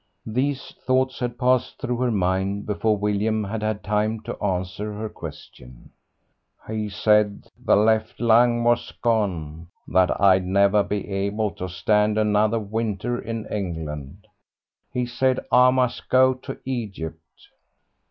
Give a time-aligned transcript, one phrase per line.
[0.25, 5.09] These thoughts had passed through her mind before William had had time to answer her
[5.09, 5.91] question.
[6.67, 12.57] "He said the left lung was gone, that I'd never be able to stand another
[12.59, 14.25] winter in England.
[14.91, 17.49] He said I must go to Egypt."